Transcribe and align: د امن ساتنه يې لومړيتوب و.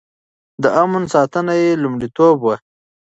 د 0.63 0.63
امن 0.83 1.03
ساتنه 1.13 1.53
يې 1.61 1.69
لومړيتوب 1.83 2.37
و. 2.43 2.47